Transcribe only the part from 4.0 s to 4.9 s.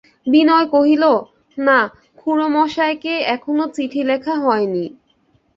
লেখা হয় নি।